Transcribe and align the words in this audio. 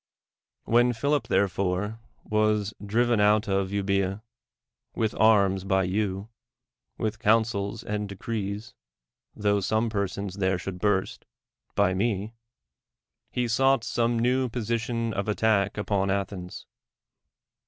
When 0.63 0.93
Philip 0.93 1.27
therefore 1.27 1.99
was 2.23 2.73
driven 2.83 3.19
out 3.19 3.47
of 3.47 3.69
Euba^a, 3.69 4.23
with 4.95 5.13
arms 5.19 5.63
by 5.63 5.83
you, 5.83 6.27
v.ith 6.97 7.19
cuunsels 7.19 7.83
and 7.83 8.09
decrees— 8.09 8.73
1J2 9.37 9.41
DEMO 9.41 9.41
STHENES 9.41 9.43
tho 9.43 9.59
some 9.59 9.89
persons 9.91 10.35
there 10.37 10.57
should 10.57 10.79
burst!— 10.79 11.25
by 11.75 11.93
me, 11.93 12.33
he 13.29 13.47
sought 13.47 13.83
some 13.83 14.17
new 14.17 14.49
position 14.49 15.13
of 15.13 15.27
attack 15.27 15.77
upon 15.77 16.09
Athens. 16.09 16.65